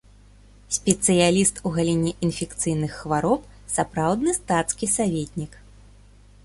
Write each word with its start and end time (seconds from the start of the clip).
Спецыяліст 0.77 1.55
у 1.69 1.71
галіне 1.75 2.13
інфекцыйных 2.29 2.91
хвароб, 3.03 3.41
сапраўдны 3.75 4.31
стацкі 4.39 4.85
саветнік. 4.97 5.53